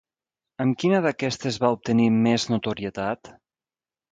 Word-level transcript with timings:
Amb 0.63 0.77
quina 0.83 1.01
d'aquestes 1.07 1.59
va 1.65 1.71
obtenir 1.75 2.09
més 2.15 2.49
notorietat? 2.55 3.35